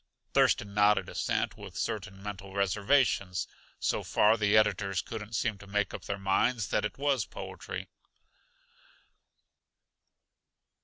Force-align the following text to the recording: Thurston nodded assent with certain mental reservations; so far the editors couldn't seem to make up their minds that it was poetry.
Thurston 0.33 0.73
nodded 0.73 1.09
assent 1.09 1.55
with 1.57 1.77
certain 1.77 2.23
mental 2.23 2.55
reservations; 2.55 3.47
so 3.77 4.01
far 4.01 4.35
the 4.35 4.57
editors 4.57 4.99
couldn't 4.99 5.33
seem 5.35 5.59
to 5.59 5.67
make 5.67 5.93
up 5.93 6.05
their 6.05 6.17
minds 6.17 6.69
that 6.69 6.83
it 6.85 6.97
was 6.97 7.27
poetry. 7.27 7.87